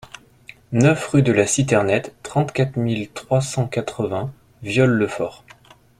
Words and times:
neuf 0.71 1.09
rue 1.09 1.21
de 1.21 1.31
la 1.31 1.45
Citernette, 1.45 2.15
trente-quatre 2.23 2.75
mille 2.75 3.11
trois 3.11 3.39
cent 3.39 3.67
quatre-vingts 3.67 4.31
Viols-le-Fort 4.63 5.45